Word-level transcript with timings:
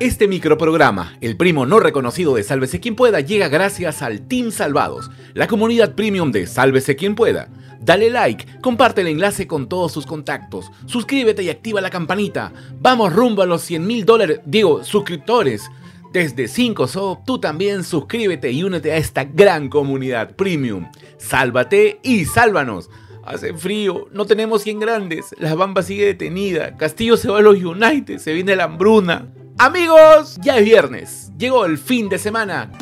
Este 0.00 0.28
microprograma, 0.28 1.18
el 1.20 1.36
primo 1.36 1.66
no 1.66 1.78
reconocido 1.78 2.34
de 2.34 2.42
Sálvese 2.42 2.80
quien 2.80 2.96
pueda, 2.96 3.20
llega 3.20 3.48
gracias 3.48 4.00
al 4.00 4.22
Team 4.22 4.50
Salvados, 4.50 5.10
la 5.34 5.46
comunidad 5.46 5.94
premium 5.94 6.32
de 6.32 6.46
Sálvese 6.46 6.96
quien 6.96 7.14
pueda. 7.14 7.50
Dale 7.82 8.08
like, 8.08 8.46
comparte 8.62 9.02
el 9.02 9.08
enlace 9.08 9.46
con 9.46 9.68
todos 9.68 9.92
sus 9.92 10.06
contactos, 10.06 10.70
suscríbete 10.86 11.42
y 11.42 11.50
activa 11.50 11.82
la 11.82 11.90
campanita. 11.90 12.50
Vamos 12.80 13.12
rumbo 13.12 13.42
a 13.42 13.46
los 13.46 13.60
100 13.60 13.86
mil 13.86 14.06
dólares, 14.06 14.40
digo, 14.46 14.82
suscriptores. 14.84 15.70
Desde 16.14 16.48
5 16.48 16.88
SO, 16.88 17.22
tú 17.26 17.38
también 17.38 17.84
suscríbete 17.84 18.50
y 18.50 18.64
únete 18.64 18.92
a 18.92 18.96
esta 18.96 19.24
gran 19.24 19.68
comunidad 19.68 20.34
premium. 20.34 20.90
Sálvate 21.18 22.00
y 22.02 22.24
sálvanos. 22.24 22.88
Hace 23.22 23.52
frío, 23.52 24.08
no 24.12 24.24
tenemos 24.24 24.62
100 24.62 24.80
grandes, 24.80 25.34
la 25.38 25.54
bamba 25.54 25.82
sigue 25.82 26.06
detenida, 26.06 26.78
Castillo 26.78 27.18
se 27.18 27.28
va 27.28 27.40
a 27.40 27.42
los 27.42 27.62
United, 27.62 28.16
se 28.16 28.32
viene 28.32 28.56
la 28.56 28.64
hambruna. 28.64 29.28
Amigos, 29.62 30.38
ya 30.42 30.56
es 30.56 30.64
viernes, 30.64 31.32
llegó 31.36 31.66
el 31.66 31.76
fin 31.76 32.08
de 32.08 32.16
semana. 32.16 32.72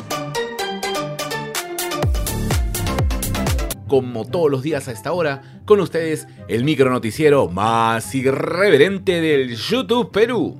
Como 3.89 4.23
todos 4.23 4.49
los 4.49 4.63
días 4.63 4.87
a 4.87 4.93
esta 4.93 5.11
hora, 5.11 5.61
con 5.65 5.81
ustedes 5.81 6.25
el 6.47 6.63
micro 6.63 6.89
noticiero 6.89 7.49
más 7.49 8.15
irreverente 8.15 9.19
del 9.19 9.57
YouTube 9.57 10.09
Perú. 10.13 10.57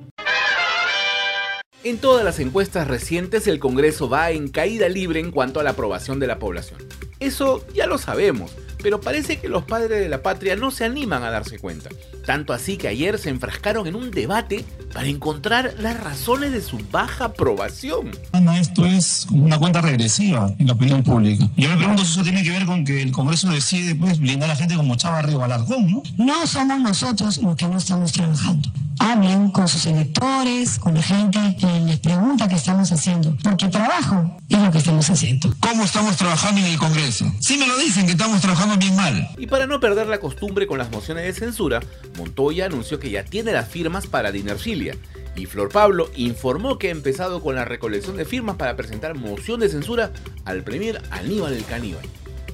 En 1.84 1.96
todas 1.96 2.22
las 2.22 2.38
encuestas 2.38 2.86
recientes 2.86 3.46
el 3.46 3.58
Congreso 3.58 4.10
va 4.10 4.30
en 4.30 4.48
caída 4.50 4.90
libre 4.90 5.20
en 5.20 5.30
cuanto 5.30 5.58
a 5.58 5.62
la 5.62 5.70
aprobación 5.70 6.20
de 6.20 6.26
la 6.26 6.38
población. 6.38 6.80
Eso 7.18 7.64
ya 7.72 7.86
lo 7.86 7.96
sabemos, 7.96 8.54
pero 8.82 9.00
parece 9.00 9.38
que 9.38 9.48
los 9.48 9.64
padres 9.64 10.00
de 10.00 10.08
la 10.08 10.22
patria 10.22 10.56
no 10.56 10.70
se 10.70 10.84
animan 10.84 11.22
a 11.22 11.30
darse 11.30 11.58
cuenta. 11.58 11.90
Tanto 12.26 12.52
así 12.52 12.76
que 12.76 12.88
ayer 12.88 13.18
se 13.18 13.30
enfrascaron 13.30 13.86
en 13.86 13.94
un 13.94 14.10
debate 14.10 14.64
para 14.92 15.08
encontrar 15.08 15.74
las 15.78 15.98
razones 15.98 16.52
de 16.52 16.60
su 16.60 16.78
baja 16.90 17.26
aprobación. 17.26 18.10
Esto 18.58 18.84
es 18.84 19.26
una 19.30 19.58
cuenta 19.58 19.80
regresiva 19.80 20.52
en 20.58 20.66
la 20.66 20.74
opinión 20.74 21.02
pública. 21.02 21.48
Yo 21.56 21.68
me 21.70 21.76
pregunto 21.76 22.04
si 22.04 22.12
eso 22.12 22.22
tiene 22.22 22.42
que 22.42 22.50
ver 22.50 22.66
con 22.66 22.84
que 22.84 23.02
el 23.02 23.12
Congreso 23.12 23.48
decide 23.50 23.94
pues, 23.94 24.18
blindar 24.18 24.50
a 24.50 24.54
la 24.54 24.56
gente 24.56 24.74
como 24.74 24.96
Chava 24.96 25.22
Río 25.22 25.42
Alarcón, 25.42 25.90
¿no? 25.90 26.02
No 26.18 26.46
somos 26.46 26.80
nosotros 26.80 27.38
los 27.38 27.56
que 27.56 27.66
no 27.66 27.78
estamos 27.78 28.12
trabajando 28.12 28.70
hablen 29.00 29.50
con 29.50 29.66
sus 29.66 29.86
electores, 29.86 30.78
con 30.78 30.94
la 30.94 31.02
gente 31.02 31.38
que 31.58 31.66
les 31.80 31.98
pregunta 31.98 32.46
qué 32.46 32.56
estamos 32.56 32.92
haciendo, 32.92 33.34
porque 33.42 33.68
trabajo 33.68 34.36
es 34.48 34.58
lo 34.58 34.70
que 34.70 34.78
estamos 34.78 35.08
haciendo. 35.08 35.52
¿Cómo 35.58 35.84
estamos 35.84 36.16
trabajando 36.18 36.60
en 36.60 36.66
el 36.66 36.78
Congreso? 36.78 37.24
Sí 37.40 37.56
me 37.56 37.66
lo 37.66 37.78
dicen 37.78 38.04
que 38.04 38.12
estamos 38.12 38.42
trabajando 38.42 38.76
bien 38.76 38.94
mal. 38.94 39.28
Y 39.38 39.46
para 39.46 39.66
no 39.66 39.80
perder 39.80 40.06
la 40.06 40.20
costumbre 40.20 40.66
con 40.66 40.78
las 40.78 40.90
mociones 40.90 41.24
de 41.24 41.32
censura, 41.32 41.80
Montoya 42.18 42.66
anunció 42.66 43.00
que 43.00 43.10
ya 43.10 43.24
tiene 43.24 43.52
las 43.52 43.68
firmas 43.68 44.06
para 44.06 44.32
Dinerfilia. 44.32 44.94
Y 45.34 45.46
Flor 45.46 45.70
Pablo 45.70 46.10
informó 46.16 46.78
que 46.78 46.88
ha 46.88 46.92
empezado 46.92 47.40
con 47.40 47.54
la 47.54 47.64
recolección 47.64 48.18
de 48.18 48.26
firmas 48.26 48.56
para 48.56 48.76
presentar 48.76 49.16
moción 49.16 49.60
de 49.60 49.70
censura 49.70 50.12
al 50.44 50.62
premier 50.62 51.00
Aníbal 51.10 51.54
el 51.54 51.64
Caníbal. 51.64 52.04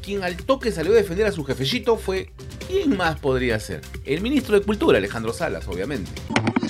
Quien 0.01 0.23
al 0.23 0.37
toque 0.37 0.71
salió 0.71 0.93
a 0.93 0.97
defender 0.97 1.27
a 1.27 1.33
su 1.33 1.43
jefecito 1.43 1.97
fue 1.97 2.31
¿Quién 2.67 2.97
más 2.97 3.19
podría 3.21 3.61
ser? 3.61 3.81
El 4.05 4.21
ministro 4.21 4.59
de 4.59 4.65
Cultura, 4.65 4.99
Alejandro 4.99 5.33
Salas, 5.33 5.69
obviamente. 5.69 6.11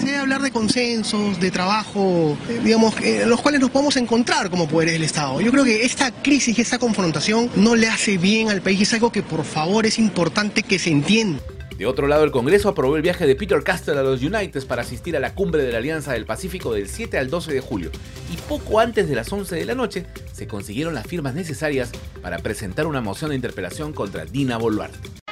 Se 0.07 0.13
debe 0.13 0.23
hablar 0.23 0.41
de 0.41 0.53
consensos, 0.53 1.41
de 1.41 1.51
trabajo, 1.51 2.39
eh, 2.49 2.61
digamos, 2.63 2.95
en 3.03 3.29
los 3.29 3.41
cuales 3.41 3.61
nos 3.61 3.71
podemos 3.71 3.97
encontrar 3.97 4.51
como 4.51 4.69
poderes 4.69 4.93
del 4.93 5.03
Estado. 5.03 5.41
Yo 5.41 5.51
creo 5.51 5.65
que 5.65 5.85
esta 5.85 6.13
crisis 6.13 6.57
y 6.57 6.61
esta 6.61 6.79
confrontación 6.79 7.51
no 7.57 7.75
le 7.75 7.89
hace 7.89 8.17
bien 8.17 8.49
al 8.49 8.63
país, 8.63 8.83
es 8.83 8.93
algo 8.93 9.11
que 9.11 9.25
por 9.25 9.43
favor 9.43 9.85
es 9.85 9.99
importante 9.99 10.63
que 10.63 10.79
se 10.79 10.91
entienda. 10.91 11.43
De 11.77 11.87
otro 11.87 12.07
lado, 12.07 12.23
el 12.23 12.31
Congreso 12.31 12.69
aprobó 12.69 12.95
el 12.95 13.03
viaje 13.03 13.27
de 13.27 13.35
Peter 13.35 13.65
Castell 13.65 13.99
a 13.99 14.05
los 14.05 14.23
United 14.23 14.65
para 14.69 14.83
asistir 14.83 15.17
a 15.17 15.21
la 15.21 15.35
cumbre 15.35 15.65
de 15.65 15.73
la 15.73 15.79
Alianza 15.79 16.13
del 16.13 16.25
Pacífico 16.25 16.73
del 16.73 16.89
7 16.89 17.19
al 17.19 17.29
12 17.29 17.53
de 17.53 17.61
julio. 17.61 17.91
Y 18.33 18.37
poco 18.49 18.79
antes 18.79 19.09
de 19.09 19.17
las 19.17 19.33
11 19.33 19.57
de 19.57 19.65
la 19.65 19.75
noche, 19.75 20.07
se 20.33 20.47
consiguieron 20.47 20.95
las 20.95 21.09
firmas 21.09 21.35
necesarias 21.35 21.91
para 22.23 22.39
presentar 22.39 22.87
una 22.87 23.01
moción 23.01 23.31
de 23.31 23.35
interpelación 23.35 23.93
contra 23.93 24.25
Dina 24.25 24.57
Boluarte. 24.57 25.26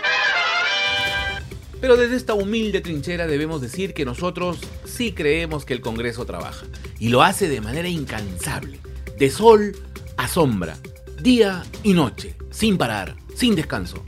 Pero 1.85 1.99
desde 1.99 2.17
esta 2.17 2.33
humilde 2.33 2.81
trinchera 2.81 3.27
debemos 3.27 3.61
decir 3.61 3.93
que 3.93 4.07
nosotros 4.07 4.57
sí 4.87 5.13
creemos 5.13 5.67
que 5.67 5.75
el 5.75 5.83
Congreso 5.83 6.25
trabaja. 6.25 6.65
Y 6.99 7.11
lo 7.11 7.23
hace 7.23 7.47
de 7.47 7.61
manera 7.61 7.87
incansable, 7.87 8.81
de 9.19 9.29
sol 9.29 9.77
a 10.17 10.27
sombra, 10.27 10.79
día 11.21 11.63
y 11.83 11.93
noche, 11.93 12.37
sin 12.51 12.79
parar, 12.79 13.17
sin 13.37 13.55
descanso. 13.55 14.03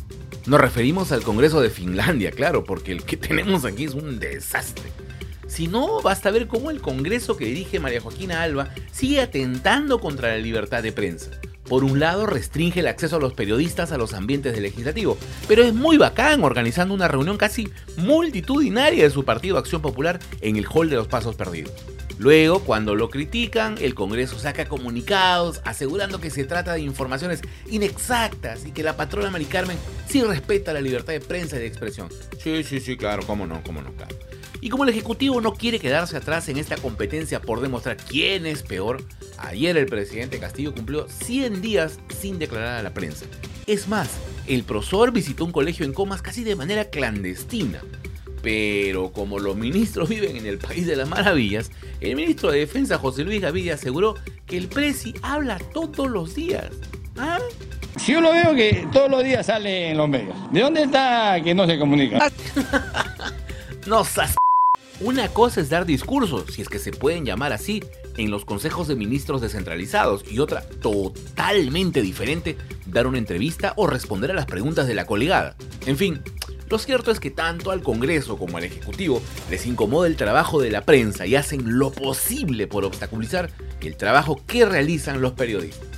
Nos 0.46 0.58
referimos 0.58 1.12
al 1.12 1.22
Congreso 1.22 1.60
de 1.60 1.68
Finlandia, 1.68 2.30
claro, 2.30 2.64
porque 2.64 2.92
el 2.92 3.04
que 3.04 3.16
tenemos 3.18 3.66
aquí 3.66 3.84
es 3.84 3.92
un 3.92 4.18
desastre. 4.18 4.90
Si 5.46 5.68
no, 5.68 6.00
basta 6.00 6.30
ver 6.30 6.46
cómo 6.46 6.70
el 6.70 6.80
Congreso 6.80 7.36
que 7.36 7.44
dirige 7.44 7.78
María 7.78 8.00
Joaquina 8.00 8.40
Alba 8.40 8.70
sigue 8.90 9.20
atentando 9.20 10.00
contra 10.00 10.30
la 10.30 10.38
libertad 10.38 10.82
de 10.82 10.92
prensa. 10.92 11.30
Por 11.68 11.82
un 11.84 11.98
lado, 11.98 12.26
restringe 12.26 12.80
el 12.80 12.86
acceso 12.86 13.16
a 13.16 13.20
los 13.20 13.34
periodistas 13.34 13.92
a 13.92 13.98
los 13.98 14.14
ambientes 14.14 14.52
del 14.52 14.62
legislativo, 14.62 15.18
pero 15.48 15.62
es 15.62 15.74
muy 15.74 15.98
bacán 15.98 16.44
organizando 16.44 16.94
una 16.94 17.08
reunión 17.08 17.36
casi 17.36 17.68
multitudinaria 17.96 19.04
de 19.04 19.10
su 19.10 19.24
partido 19.24 19.58
Acción 19.58 19.82
Popular 19.82 20.20
en 20.40 20.56
el 20.56 20.66
Hall 20.72 20.90
de 20.90 20.96
los 20.96 21.08
Pasos 21.08 21.34
Perdidos. 21.34 21.72
Luego, 22.18 22.60
cuando 22.60 22.94
lo 22.94 23.10
critican, 23.10 23.76
el 23.78 23.94
Congreso 23.94 24.38
saca 24.38 24.66
comunicados 24.66 25.60
asegurando 25.64 26.18
que 26.18 26.30
se 26.30 26.44
trata 26.44 26.72
de 26.72 26.80
informaciones 26.80 27.42
inexactas 27.70 28.64
y 28.64 28.70
que 28.70 28.82
la 28.82 28.96
patrona 28.96 29.30
Mari 29.30 29.44
Carmen 29.44 29.76
sí 30.08 30.22
respeta 30.22 30.72
la 30.72 30.80
libertad 30.80 31.12
de 31.12 31.20
prensa 31.20 31.56
y 31.56 31.60
de 31.60 31.66
expresión. 31.66 32.08
Sí, 32.42 32.64
sí, 32.64 32.80
sí, 32.80 32.96
claro, 32.96 33.22
cómo 33.26 33.46
no, 33.46 33.62
cómo 33.62 33.82
no, 33.82 33.92
claro. 33.92 34.16
Y 34.66 34.68
como 34.68 34.82
el 34.82 34.90
Ejecutivo 34.90 35.40
no 35.40 35.54
quiere 35.54 35.78
quedarse 35.78 36.16
atrás 36.16 36.48
en 36.48 36.56
esta 36.56 36.74
competencia 36.74 37.40
por 37.40 37.60
demostrar 37.60 37.96
quién 37.98 38.46
es 38.46 38.64
peor, 38.64 39.00
ayer 39.38 39.76
el 39.76 39.86
presidente 39.86 40.40
Castillo 40.40 40.74
cumplió 40.74 41.08
100 41.08 41.62
días 41.62 42.00
sin 42.08 42.40
declarar 42.40 42.80
a 42.80 42.82
la 42.82 42.92
prensa. 42.92 43.26
Es 43.68 43.86
más, 43.86 44.10
el 44.48 44.64
profesor 44.64 45.12
visitó 45.12 45.44
un 45.44 45.52
colegio 45.52 45.86
en 45.86 45.92
Comas 45.92 46.20
casi 46.20 46.42
de 46.42 46.56
manera 46.56 46.86
clandestina. 46.86 47.80
Pero 48.42 49.12
como 49.12 49.38
los 49.38 49.54
ministros 49.54 50.08
viven 50.08 50.36
en 50.36 50.46
el 50.46 50.58
país 50.58 50.84
de 50.84 50.96
las 50.96 51.08
maravillas, 51.08 51.70
el 52.00 52.16
ministro 52.16 52.50
de 52.50 52.58
Defensa 52.58 52.98
José 52.98 53.22
Luis 53.22 53.40
Gaviria 53.40 53.74
aseguró 53.74 54.16
que 54.46 54.56
el 54.56 54.66
presi 54.66 55.14
habla 55.22 55.60
todos 55.72 56.10
los 56.10 56.34
días. 56.34 56.72
¿Ah? 57.16 57.38
Si 57.98 58.14
yo 58.14 58.20
lo 58.20 58.32
veo 58.32 58.52
que 58.56 58.84
todos 58.92 59.08
los 59.08 59.22
días 59.22 59.46
sale 59.46 59.90
en 59.90 59.96
los 59.96 60.08
medios. 60.08 60.34
¿De 60.50 60.58
dónde 60.58 60.82
está 60.82 61.40
que 61.40 61.54
no 61.54 61.68
se 61.68 61.78
comunica? 61.78 62.32
no 63.86 64.02
sas 64.02 64.34
una 65.00 65.28
cosa 65.28 65.60
es 65.60 65.68
dar 65.68 65.84
discursos, 65.84 66.44
si 66.52 66.62
es 66.62 66.68
que 66.68 66.78
se 66.78 66.90
pueden 66.90 67.24
llamar 67.24 67.52
así, 67.52 67.82
en 68.16 68.30
los 68.30 68.44
consejos 68.44 68.88
de 68.88 68.96
ministros 68.96 69.40
descentralizados 69.40 70.24
y 70.30 70.38
otra 70.38 70.62
totalmente 70.80 72.00
diferente, 72.00 72.56
dar 72.86 73.06
una 73.06 73.18
entrevista 73.18 73.74
o 73.76 73.86
responder 73.86 74.30
a 74.30 74.34
las 74.34 74.46
preguntas 74.46 74.86
de 74.86 74.94
la 74.94 75.06
colegada. 75.06 75.56
En 75.84 75.96
fin, 75.96 76.22
lo 76.68 76.78
cierto 76.78 77.10
es 77.10 77.20
que 77.20 77.30
tanto 77.30 77.70
al 77.70 77.82
Congreso 77.82 78.38
como 78.38 78.56
al 78.56 78.64
Ejecutivo 78.64 79.22
les 79.50 79.66
incomoda 79.66 80.08
el 80.08 80.16
trabajo 80.16 80.60
de 80.60 80.70
la 80.70 80.80
prensa 80.80 81.26
y 81.26 81.36
hacen 81.36 81.78
lo 81.78 81.92
posible 81.92 82.66
por 82.66 82.84
obstaculizar 82.84 83.50
el 83.80 83.96
trabajo 83.96 84.40
que 84.46 84.64
realizan 84.64 85.20
los 85.20 85.32
periodistas. 85.32 85.95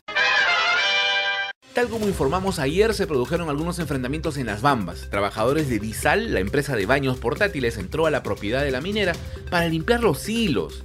Tal 1.79 1.87
como 1.87 2.09
informamos 2.09 2.59
ayer, 2.59 2.93
se 2.93 3.07
produjeron 3.07 3.49
algunos 3.49 3.79
enfrentamientos 3.79 4.37
en 4.37 4.47
las 4.47 4.63
Bambas. 4.63 5.09
Trabajadores 5.11 5.69
de 5.69 5.79
Disal, 5.79 6.35
la 6.35 6.41
empresa 6.41 6.75
de 6.75 6.87
baños 6.87 7.19
portátiles, 7.19 7.79
entró 7.79 8.07
a 8.07 8.11
la 8.11 8.25
propiedad 8.25 8.65
de 8.65 8.73
la 8.73 8.81
minera 8.81 9.13
para 9.49 9.69
limpiar 9.69 10.03
los 10.03 10.29
hilos. 10.29 10.83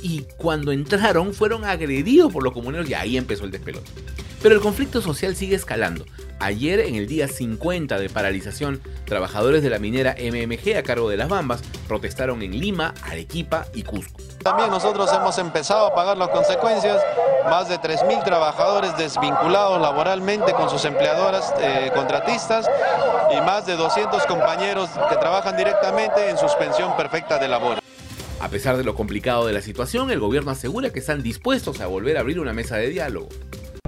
Y 0.00 0.22
cuando 0.38 0.72
entraron 0.72 1.34
fueron 1.34 1.66
agredidos 1.66 2.32
por 2.32 2.42
los 2.42 2.54
comuneros 2.54 2.88
y 2.88 2.94
ahí 2.94 3.18
empezó 3.18 3.44
el 3.44 3.50
despelote. 3.50 3.90
Pero 4.42 4.54
el 4.54 4.62
conflicto 4.62 5.02
social 5.02 5.36
sigue 5.36 5.54
escalando. 5.54 6.06
Ayer, 6.38 6.80
en 6.80 6.94
el 6.94 7.06
día 7.08 7.28
50 7.28 7.98
de 7.98 8.08
paralización, 8.08 8.80
trabajadores 9.04 9.62
de 9.62 9.68
la 9.68 9.78
minera 9.78 10.16
MMG 10.18 10.78
a 10.78 10.82
cargo 10.82 11.10
de 11.10 11.18
las 11.18 11.28
Bambas 11.28 11.60
protestaron 11.86 12.40
en 12.40 12.58
Lima, 12.58 12.94
Arequipa 13.02 13.66
y 13.74 13.82
Cusco. 13.82 14.25
También 14.46 14.70
nosotros 14.70 15.12
hemos 15.12 15.36
empezado 15.38 15.88
a 15.88 15.94
pagar 15.96 16.16
las 16.16 16.28
consecuencias, 16.28 17.02
más 17.50 17.68
de 17.68 17.80
3.000 17.80 18.22
trabajadores 18.22 18.96
desvinculados 18.96 19.80
laboralmente 19.80 20.52
con 20.52 20.70
sus 20.70 20.84
empleadoras 20.84 21.52
eh, 21.58 21.90
contratistas 21.92 22.64
y 23.36 23.40
más 23.40 23.66
de 23.66 23.74
200 23.74 24.24
compañeros 24.26 24.88
que 25.10 25.16
trabajan 25.16 25.56
directamente 25.56 26.30
en 26.30 26.38
suspensión 26.38 26.96
perfecta 26.96 27.38
de 27.38 27.48
labor. 27.48 27.80
A 28.38 28.48
pesar 28.48 28.76
de 28.76 28.84
lo 28.84 28.94
complicado 28.94 29.48
de 29.48 29.52
la 29.52 29.62
situación, 29.62 30.12
el 30.12 30.20
gobierno 30.20 30.52
asegura 30.52 30.90
que 30.90 31.00
están 31.00 31.24
dispuestos 31.24 31.80
a 31.80 31.88
volver 31.88 32.16
a 32.16 32.20
abrir 32.20 32.38
una 32.38 32.52
mesa 32.52 32.76
de 32.76 32.86
diálogo. 32.90 33.28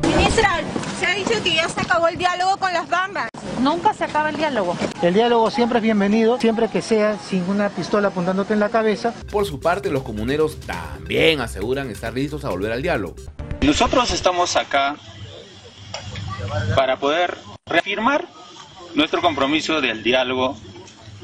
Ministra, 0.03 0.61
se 0.99 1.07
ha 1.07 1.15
dicho 1.15 1.41
que 1.45 1.55
ya 1.55 1.69
se 1.69 1.83
acabó 1.83 2.09
el 2.09 2.19
diálogo 2.19 2.57
con 2.57 2.73
las 2.73 2.89
bambas. 2.89 3.29
Nunca 3.61 3.93
se 3.93 4.05
acaba 4.05 4.31
el 4.31 4.37
diálogo. 4.37 4.77
El 5.03 5.15
diálogo 5.15 5.51
siempre 5.51 5.79
es 5.79 5.83
bienvenido, 5.83 6.39
siempre 6.39 6.69
que 6.69 6.81
sea 6.81 7.19
sin 7.19 7.49
una 7.49 7.69
pistola 7.69 8.09
apuntándote 8.09 8.53
en 8.53 8.61
la 8.61 8.69
cabeza. 8.69 9.13
Por 9.31 9.47
su 9.47 9.61
parte, 9.61 9.91
los 9.91 10.03
comuneros 10.03 10.61
también 10.61 11.41
aseguran 11.41 11.91
estar 11.91 12.13
listos 12.13 12.45
a 12.45 12.51
volver 12.51 12.73
al 12.73 12.83
diálogo. 12.83 13.17
Nosotros 13.61 14.11
estamos 14.13 14.57
acá 14.57 14.97
para 16.77 16.99
poder 16.99 17.37
reafirmar 17.67 18.27
nuestro 18.95 19.21
compromiso 19.21 19.81
del 19.81 20.03
diálogo 20.03 20.57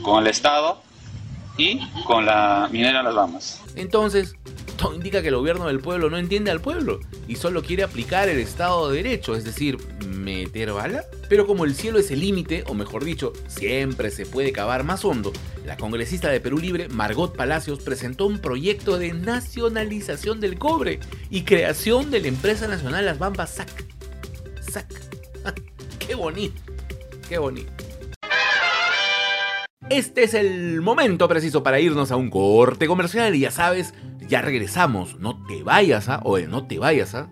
con 0.02 0.22
el 0.22 0.28
Estado 0.28 0.83
y 1.56 1.80
con 2.04 2.26
la 2.26 2.68
minera 2.70 3.02
Las 3.02 3.14
Bamas. 3.14 3.62
Entonces, 3.76 4.36
todo 4.76 4.94
indica 4.94 5.22
que 5.22 5.28
el 5.28 5.36
gobierno 5.36 5.66
del 5.66 5.80
pueblo 5.80 6.10
no 6.10 6.18
entiende 6.18 6.50
al 6.50 6.60
pueblo 6.60 7.00
y 7.28 7.36
solo 7.36 7.62
quiere 7.62 7.84
aplicar 7.84 8.28
el 8.28 8.38
Estado 8.38 8.90
de 8.90 9.02
Derecho, 9.02 9.34
es 9.34 9.44
decir, 9.44 9.78
meter 10.06 10.72
bala. 10.72 11.04
Pero 11.28 11.46
como 11.46 11.64
el 11.64 11.74
cielo 11.74 11.98
es 11.98 12.10
el 12.10 12.20
límite, 12.20 12.64
o 12.66 12.74
mejor 12.74 13.04
dicho, 13.04 13.32
siempre 13.46 14.10
se 14.10 14.26
puede 14.26 14.52
cavar 14.52 14.84
más 14.84 15.04
hondo, 15.04 15.32
la 15.64 15.76
congresista 15.76 16.28
de 16.28 16.40
Perú 16.40 16.58
Libre, 16.58 16.88
Margot 16.88 17.34
Palacios, 17.34 17.80
presentó 17.80 18.26
un 18.26 18.38
proyecto 18.38 18.98
de 18.98 19.12
nacionalización 19.12 20.40
del 20.40 20.58
cobre 20.58 21.00
y 21.30 21.42
creación 21.42 22.10
de 22.10 22.20
la 22.20 22.28
empresa 22.28 22.68
nacional 22.68 23.06
Las 23.06 23.18
Bambas 23.18 23.50
SAC. 23.50 23.84
SAC. 24.60 24.86
¡Qué 25.98 26.14
bonito! 26.14 26.60
¡Qué 27.28 27.38
bonito! 27.38 27.72
Este 29.90 30.24
es 30.24 30.32
el 30.32 30.80
momento 30.80 31.28
preciso 31.28 31.62
para 31.62 31.78
irnos 31.78 32.10
a 32.10 32.16
un 32.16 32.30
corte 32.30 32.86
comercial 32.86 33.34
y 33.34 33.40
ya 33.40 33.50
sabes, 33.50 33.92
ya 34.26 34.40
regresamos. 34.40 35.18
No 35.18 35.44
te 35.46 35.62
vayas 35.62 36.08
a, 36.08 36.20
o 36.24 36.38
no 36.38 36.66
te 36.66 36.78
vayas 36.78 37.14
a. 37.14 37.28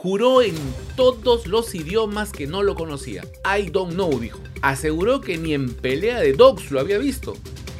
Juró 0.00 0.40
en 0.42 0.54
todos 0.96 1.46
los 1.46 1.74
idiomas 1.74 2.32
que 2.32 2.46
no 2.46 2.62
lo 2.62 2.74
conocía. 2.74 3.24
I 3.44 3.68
don't 3.68 3.92
know, 3.92 4.18
dijo. 4.18 4.40
Aseguró 4.62 5.20
que 5.20 5.36
ni 5.36 5.52
en 5.52 5.74
pelea 5.74 6.20
de 6.20 6.32
dogs 6.32 6.70
lo 6.70 6.80
había 6.80 6.96
visto. 6.98 7.36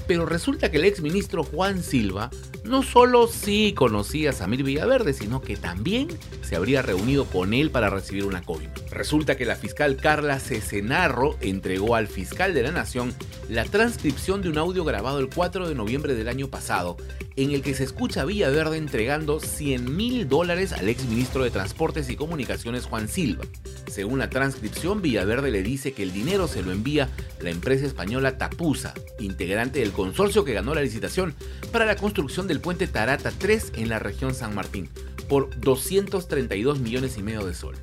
Pero 0.08 0.25
resulta 0.25 0.70
que 0.70 0.78
el 0.78 0.87
ex 0.87 1.02
ministro 1.02 1.44
Juan 1.44 1.82
Silva 1.82 2.31
no 2.64 2.82
solo 2.82 3.28
sí 3.28 3.75
conocía 3.76 4.31
a 4.31 4.32
Samir 4.32 4.64
Villaverde, 4.64 5.12
sino 5.12 5.43
que 5.43 5.56
también 5.56 6.08
se 6.40 6.56
habría 6.56 6.81
reunido 6.81 7.26
con 7.26 7.52
él 7.52 7.70
para 7.70 7.90
recibir 7.90 8.25
una 8.25 8.43
coima. 8.43 8.72
Resulta 8.90 9.37
que 9.37 9.44
la 9.44 9.55
fiscal 9.55 9.96
Carla 9.96 10.40
Cesenarro 10.40 11.37
entregó 11.40 11.94
al 11.94 12.08
fiscal 12.08 12.55
de 12.55 12.62
la 12.62 12.72
Nación 12.72 13.14
la 13.50 13.64
transcripción 13.64 14.40
de 14.40 14.49
un 14.49 14.56
audio 14.56 14.82
grabado 14.82 15.19
el 15.19 15.28
4 15.28 15.69
de 15.69 15.75
noviembre 15.75 16.14
del 16.14 16.28
año 16.28 16.49
pasado, 16.49 16.96
en 17.37 17.50
el 17.52 17.62
que 17.62 17.75
se 17.75 17.84
escucha 17.84 18.22
a 18.22 18.25
Villaverde 18.25 18.78
entregando 18.78 19.40
100 19.40 19.94
mil 19.94 20.26
dólares 20.26 20.72
al 20.72 20.88
ex 20.88 21.04
ministro 21.04 21.44
de 21.44 21.50
Transportes 21.50 22.08
y 22.08 22.16
Comunicaciones 22.16 22.87
Juan 22.87 23.08
Silva. 23.08 23.44
Según 23.90 24.19
la 24.19 24.31
transcripción, 24.31 25.02
Villaverde 25.02 25.50
le 25.50 25.62
dice 25.62 25.93
que 25.93 26.02
el 26.02 26.12
dinero 26.12 26.46
se 26.46 26.62
lo 26.62 26.73
envía 26.73 27.08
la 27.40 27.50
empresa 27.50 27.87
española 27.87 28.38
Tapusa, 28.38 28.94
integrante 29.19 29.81
del 29.81 29.93
consorcio 29.93 30.44
que 30.44 30.52
ganó 30.52 30.75
la 30.75 30.82
licitación 30.82 31.35
para 31.73 31.87
la 31.87 31.96
construcción 31.96 32.46
del 32.46 32.61
puente 32.61 32.87
Tarata 32.87 33.32
3 33.37 33.73
en 33.76 33.88
la 33.88 33.99
región 33.99 34.35
San 34.35 34.55
Martín, 34.55 34.88
por 35.29 35.58
232 35.58 36.81
millones 36.81 37.17
y 37.19 37.23
medio 37.23 37.44
de 37.44 37.55
soles. 37.55 37.81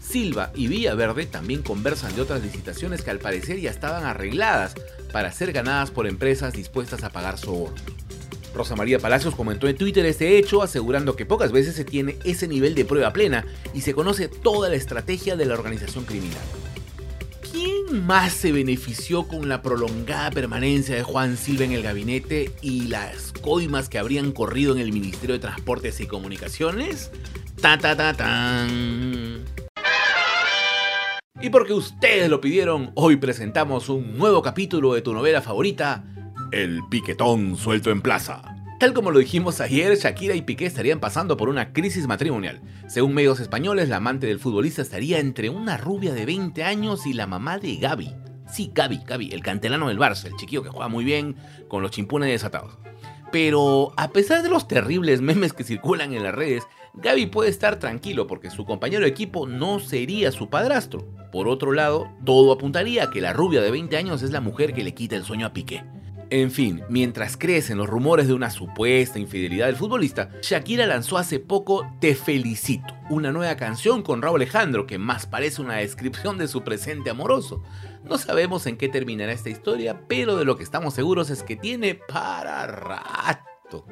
Silva 0.00 0.52
y 0.54 0.68
Villaverde 0.68 1.26
también 1.26 1.62
conversan 1.62 2.14
de 2.14 2.22
otras 2.22 2.42
licitaciones 2.42 3.02
que 3.02 3.10
al 3.10 3.18
parecer 3.18 3.60
ya 3.60 3.70
estaban 3.70 4.04
arregladas 4.04 4.74
para 5.12 5.32
ser 5.32 5.52
ganadas 5.52 5.90
por 5.90 6.06
empresas 6.06 6.52
dispuestas 6.52 7.02
a 7.02 7.10
pagar 7.10 7.38
sobornos. 7.38 7.95
Rosa 8.56 8.74
María 8.74 8.98
Palacios 8.98 9.34
comentó 9.34 9.68
en 9.68 9.76
Twitter 9.76 10.06
este 10.06 10.38
hecho, 10.38 10.62
asegurando 10.62 11.14
que 11.14 11.26
pocas 11.26 11.52
veces 11.52 11.74
se 11.74 11.84
tiene 11.84 12.16
ese 12.24 12.48
nivel 12.48 12.74
de 12.74 12.86
prueba 12.86 13.12
plena 13.12 13.44
y 13.74 13.82
se 13.82 13.94
conoce 13.94 14.28
toda 14.28 14.70
la 14.70 14.76
estrategia 14.76 15.36
de 15.36 15.44
la 15.44 15.54
organización 15.54 16.04
criminal. 16.04 16.40
¿Quién 17.52 18.06
más 18.06 18.32
se 18.32 18.52
benefició 18.52 19.28
con 19.28 19.48
la 19.48 19.62
prolongada 19.62 20.30
permanencia 20.30 20.94
de 20.94 21.02
Juan 21.02 21.36
Silva 21.36 21.64
en 21.64 21.72
el 21.72 21.82
gabinete 21.82 22.50
y 22.62 22.88
las 22.88 23.32
coimas 23.32 23.88
que 23.88 23.98
habrían 23.98 24.32
corrido 24.32 24.74
en 24.74 24.80
el 24.80 24.92
Ministerio 24.92 25.34
de 25.34 25.40
Transportes 25.40 26.00
y 26.00 26.06
Comunicaciones? 26.06 27.10
Ta 27.60 27.78
ta 27.78 27.96
ta 27.96 28.14
tan. 28.14 29.44
Y 31.40 31.50
porque 31.50 31.74
ustedes 31.74 32.30
lo 32.30 32.40
pidieron, 32.40 32.92
hoy 32.94 33.16
presentamos 33.16 33.90
un 33.90 34.16
nuevo 34.16 34.40
capítulo 34.40 34.94
de 34.94 35.02
tu 35.02 35.12
novela 35.12 35.42
favorita, 35.42 36.04
El 36.52 36.82
Piquetón 36.88 37.56
suelto 37.56 37.90
en 37.90 38.00
plaza. 38.00 38.40
Tal 38.78 38.92
como 38.92 39.10
lo 39.10 39.18
dijimos 39.18 39.60
ayer, 39.60 39.96
Shakira 39.96 40.34
y 40.34 40.42
Piqué 40.42 40.66
estarían 40.66 41.00
pasando 41.00 41.36
por 41.36 41.48
una 41.48 41.72
crisis 41.72 42.06
matrimonial. 42.06 42.60
Según 42.86 43.14
medios 43.14 43.40
españoles, 43.40 43.88
la 43.88 43.96
amante 43.96 44.28
del 44.28 44.38
futbolista 44.38 44.80
estaría 44.80 45.18
entre 45.18 45.50
una 45.50 45.76
rubia 45.76 46.14
de 46.14 46.24
20 46.24 46.62
años 46.62 47.04
y 47.06 47.14
la 47.14 47.26
mamá 47.26 47.58
de 47.58 47.76
Gaby. 47.76 48.14
Sí, 48.48 48.70
Gaby, 48.72 49.00
Gaby, 49.06 49.30
el 49.32 49.42
cantelano 49.42 49.88
del 49.88 49.98
Barça, 49.98 50.26
el 50.26 50.36
chiquillo 50.36 50.62
que 50.62 50.68
juega 50.68 50.88
muy 50.88 51.04
bien 51.04 51.36
con 51.68 51.82
los 51.82 51.90
chimpunes 51.90 52.28
desatados. 52.28 52.78
Pero 53.32 53.92
a 53.96 54.12
pesar 54.12 54.42
de 54.42 54.48
los 54.48 54.68
terribles 54.68 55.20
memes 55.20 55.52
que 55.52 55.64
circulan 55.64 56.12
en 56.12 56.22
las 56.22 56.34
redes, 56.34 56.62
Gaby 56.94 57.26
puede 57.26 57.50
estar 57.50 57.78
tranquilo 57.80 58.28
porque 58.28 58.50
su 58.50 58.64
compañero 58.64 59.02
de 59.02 59.08
equipo 59.10 59.48
no 59.48 59.80
sería 59.80 60.30
su 60.30 60.48
padrastro. 60.48 61.04
Por 61.32 61.48
otro 61.48 61.72
lado, 61.72 62.08
todo 62.24 62.52
apuntaría 62.52 63.04
a 63.04 63.10
que 63.10 63.20
la 63.20 63.32
rubia 63.32 63.60
de 63.60 63.72
20 63.72 63.96
años 63.96 64.22
es 64.22 64.30
la 64.30 64.40
mujer 64.40 64.74
que 64.74 64.84
le 64.84 64.94
quita 64.94 65.16
el 65.16 65.24
sueño 65.24 65.46
a 65.46 65.52
Piqué. 65.52 65.82
En 66.28 66.50
fin, 66.50 66.82
mientras 66.88 67.36
crecen 67.36 67.78
los 67.78 67.88
rumores 67.88 68.26
de 68.26 68.34
una 68.34 68.50
supuesta 68.50 69.20
infidelidad 69.20 69.66
del 69.66 69.76
futbolista, 69.76 70.30
Shakira 70.42 70.84
lanzó 70.84 71.18
hace 71.18 71.38
poco 71.38 71.88
Te 72.00 72.16
Felicito, 72.16 72.96
una 73.10 73.30
nueva 73.30 73.56
canción 73.56 74.02
con 74.02 74.22
Raúl 74.22 74.42
Alejandro 74.42 74.88
que 74.88 74.98
más 74.98 75.26
parece 75.26 75.62
una 75.62 75.76
descripción 75.76 76.36
de 76.36 76.48
su 76.48 76.64
presente 76.64 77.10
amoroso. 77.10 77.62
No 78.02 78.18
sabemos 78.18 78.66
en 78.66 78.76
qué 78.76 78.88
terminará 78.88 79.30
esta 79.30 79.50
historia, 79.50 80.02
pero 80.08 80.36
de 80.36 80.44
lo 80.44 80.56
que 80.56 80.64
estamos 80.64 80.94
seguros 80.94 81.30
es 81.30 81.44
que 81.44 81.54
tiene 81.54 81.94
para 81.94 82.66
rato. 82.66 83.86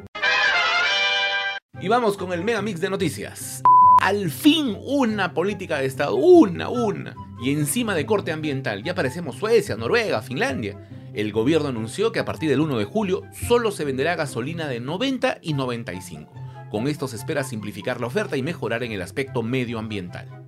Y 1.80 1.86
vamos 1.86 2.16
con 2.16 2.32
el 2.32 2.42
mega 2.42 2.62
mix 2.62 2.80
de 2.80 2.90
noticias. 2.90 3.62
Al 4.00 4.28
fin 4.28 4.76
una 4.82 5.34
política 5.34 5.78
de 5.78 5.86
Estado, 5.86 6.16
una, 6.16 6.68
una. 6.68 7.14
Y 7.40 7.52
encima 7.52 7.94
de 7.94 8.06
corte 8.06 8.32
ambiental, 8.32 8.82
ya 8.82 8.96
parecemos 8.96 9.36
Suecia, 9.36 9.76
Noruega, 9.76 10.20
Finlandia 10.20 10.76
el 11.14 11.32
gobierno 11.32 11.68
anunció 11.68 12.12
que 12.12 12.18
a 12.18 12.24
partir 12.24 12.50
del 12.50 12.60
1 12.60 12.78
de 12.78 12.84
julio 12.84 13.22
solo 13.48 13.70
se 13.70 13.84
venderá 13.84 14.16
gasolina 14.16 14.66
de 14.66 14.80
90 14.80 15.38
y 15.42 15.54
95. 15.54 16.32
Con 16.70 16.88
esto 16.88 17.06
se 17.06 17.16
espera 17.16 17.44
simplificar 17.44 18.00
la 18.00 18.08
oferta 18.08 18.36
y 18.36 18.42
mejorar 18.42 18.82
en 18.82 18.92
el 18.92 19.00
aspecto 19.00 19.42
medioambiental. 19.42 20.44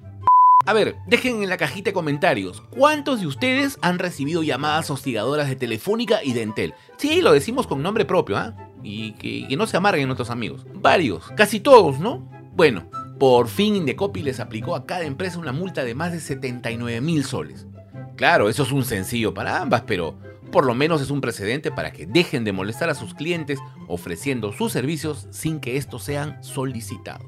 A 0.66 0.72
ver, 0.72 0.96
dejen 1.06 1.44
en 1.44 1.48
la 1.48 1.56
cajita 1.58 1.90
de 1.90 1.94
comentarios, 1.94 2.60
¿cuántos 2.70 3.20
de 3.20 3.28
ustedes 3.28 3.78
han 3.82 4.00
recibido 4.00 4.42
llamadas 4.42 4.90
hostigadoras 4.90 5.48
de 5.48 5.54
Telefónica 5.54 6.24
y 6.24 6.32
de 6.32 6.42
Entel? 6.42 6.74
Sí, 6.96 7.20
lo 7.20 7.32
decimos 7.32 7.68
con 7.68 7.82
nombre 7.82 8.04
propio, 8.04 8.36
¿ah? 8.36 8.56
Y 8.82 9.12
que, 9.12 9.46
que, 9.48 9.56
no 9.56 9.68
se 9.68 9.76
amarguen 9.76 10.08
nuestros 10.08 10.30
amigos. 10.30 10.66
Varios, 10.74 11.28
casi 11.36 11.60
todos, 11.60 12.00
¿no? 12.00 12.28
Bueno, 12.56 12.90
por 13.20 13.46
fin 13.46 13.76
Indecopi 13.76 14.22
les 14.22 14.40
aplicó 14.40 14.74
a 14.74 14.86
cada 14.86 15.04
empresa 15.04 15.38
una 15.38 15.52
multa 15.52 15.84
de 15.84 15.94
más 15.94 16.10
de 16.10 16.18
79 16.18 17.00
mil 17.00 17.24
soles. 17.24 17.66
Claro, 18.16 18.48
eso 18.48 18.64
es 18.64 18.72
un 18.72 18.84
sencillo 18.84 19.32
para 19.34 19.60
ambas, 19.60 19.82
pero 19.86 20.18
por 20.50 20.64
lo 20.64 20.74
menos 20.74 21.02
es 21.02 21.10
un 21.10 21.20
precedente 21.20 21.70
para 21.70 21.92
que 21.92 22.06
dejen 22.06 22.44
de 22.44 22.52
molestar 22.52 22.90
a 22.90 22.94
sus 22.94 23.14
clientes 23.14 23.58
ofreciendo 23.88 24.52
sus 24.52 24.72
servicios 24.72 25.28
sin 25.30 25.60
que 25.60 25.76
estos 25.76 26.02
sean 26.02 26.42
solicitados. 26.42 27.26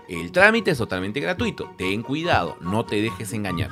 El 0.10 0.32
trámite 0.32 0.72
es 0.72 0.80
totalmente 0.80 1.20
gratuito. 1.20 1.72
Ten 1.78 2.02
cuidado, 2.02 2.58
no 2.62 2.84
te 2.84 3.00
dejes 3.00 3.32
engañar. 3.32 3.70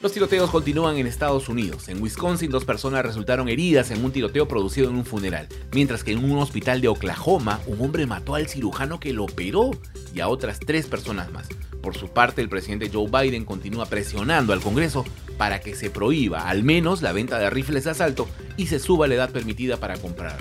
Los 0.00 0.10
tiroteos 0.10 0.50
continúan 0.50 0.96
en 0.96 1.06
Estados 1.06 1.48
Unidos. 1.48 1.88
En 1.88 2.02
Wisconsin, 2.02 2.50
dos 2.50 2.64
personas 2.64 3.06
resultaron 3.06 3.48
heridas 3.48 3.92
en 3.92 4.04
un 4.04 4.10
tiroteo 4.10 4.48
producido 4.48 4.90
en 4.90 4.96
un 4.96 5.04
funeral, 5.04 5.46
mientras 5.72 6.02
que 6.02 6.10
en 6.10 6.24
un 6.24 6.38
hospital 6.38 6.80
de 6.80 6.88
Oklahoma, 6.88 7.60
un 7.68 7.80
hombre 7.80 8.04
mató 8.04 8.34
al 8.34 8.48
cirujano 8.48 8.98
que 8.98 9.12
lo 9.12 9.22
operó 9.22 9.70
y 10.12 10.18
a 10.18 10.26
otras 10.26 10.58
tres 10.58 10.88
personas 10.88 11.30
más. 11.30 11.48
Por 11.80 11.96
su 11.96 12.08
parte, 12.08 12.42
el 12.42 12.48
presidente 12.48 12.90
Joe 12.92 13.08
Biden 13.08 13.44
continúa 13.44 13.86
presionando 13.86 14.52
al 14.52 14.60
Congreso 14.60 15.04
para 15.38 15.60
que 15.60 15.76
se 15.76 15.88
prohíba 15.88 16.48
al 16.48 16.64
menos 16.64 17.00
la 17.00 17.12
venta 17.12 17.38
de 17.38 17.48
rifles 17.48 17.84
de 17.84 17.90
asalto 17.90 18.26
y 18.56 18.66
se 18.66 18.80
suba 18.80 19.06
la 19.06 19.14
edad 19.14 19.30
permitida 19.30 19.76
para 19.76 19.98
comprar. 19.98 20.38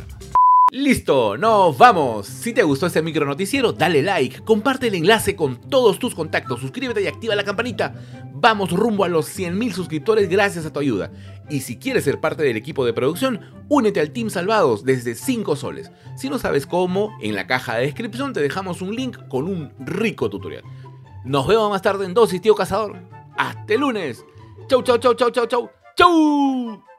Listo, 0.74 1.38
nos 1.38 1.78
vamos. 1.78 2.26
Si 2.26 2.52
te 2.52 2.64
gustó 2.64 2.88
este 2.88 3.04
micro 3.04 3.28
noticiero, 3.28 3.74
dale 3.74 4.02
like, 4.02 4.40
comparte 4.40 4.88
el 4.88 4.96
enlace 4.96 5.36
con 5.36 5.62
todos 5.70 6.00
tus 6.00 6.16
contactos, 6.16 6.62
suscríbete 6.62 7.04
y 7.04 7.06
activa 7.06 7.36
la 7.36 7.44
campanita. 7.44 7.94
Vamos 8.34 8.72
rumbo 8.72 9.04
a 9.04 9.08
los 9.08 9.38
100.000 9.38 9.72
suscriptores 9.72 10.28
gracias 10.30 10.66
a 10.66 10.74
tu 10.74 10.80
ayuda. 10.80 11.12
Y 11.48 11.60
si 11.60 11.78
quieres 11.78 12.06
ser 12.06 12.20
parte 12.20 12.42
del 12.42 12.58
equipo 12.58 12.86
de 12.86 12.94
producción, 12.94 13.42
únete 13.70 14.00
al 14.00 14.10
Team 14.10 14.32
Salvados 14.32 14.84
desde 14.84 15.14
5 15.14 15.56
soles. 15.56 15.92
Si 16.18 16.28
no 16.28 16.40
sabes 16.40 16.66
cómo, 16.66 17.16
en 17.22 17.36
la 17.36 17.46
caja 17.46 17.76
de 17.76 17.86
descripción 17.86 18.34
te 18.34 18.42
dejamos 18.42 18.82
un 18.82 18.96
link 18.96 19.28
con 19.28 19.48
un 19.48 19.74
rico 19.78 20.28
tutorial. 20.28 20.64
Nos 21.24 21.46
vemos 21.46 21.70
más 21.70 21.84
tarde 21.84 22.06
en 22.06 22.16
Dosis, 22.16 22.42
tío 22.42 22.56
cazador. 22.56 22.98
Hasta 23.38 23.76
el 23.76 23.80
lunes. 23.80 24.26
Chau, 24.68 24.82
chau, 24.82 24.98
chau, 24.98 25.14
chau, 25.14 25.30
chau, 25.30 25.46
chau. 25.46 25.70
Chau. 25.96 26.93